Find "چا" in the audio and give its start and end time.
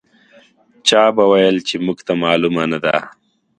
0.87-1.01